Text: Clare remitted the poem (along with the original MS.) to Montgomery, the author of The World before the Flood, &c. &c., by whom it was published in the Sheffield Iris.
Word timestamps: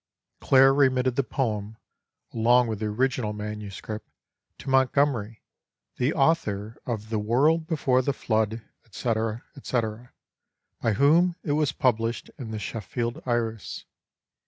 Clare 0.39 0.73
remitted 0.73 1.15
the 1.15 1.21
poem 1.23 1.77
(along 2.33 2.65
with 2.65 2.79
the 2.79 2.87
original 2.87 3.33
MS.) 3.33 3.79
to 3.83 4.67
Montgomery, 4.67 5.43
the 5.97 6.11
author 6.15 6.77
of 6.87 7.09
The 7.11 7.19
World 7.19 7.67
before 7.67 8.01
the 8.01 8.11
Flood, 8.11 8.63
&c. 8.89 9.13
&c., 9.63 9.79
by 10.81 10.93
whom 10.93 11.35
it 11.43 11.51
was 11.51 11.71
published 11.71 12.31
in 12.39 12.49
the 12.49 12.57
Sheffield 12.57 13.21
Iris. 13.27 13.85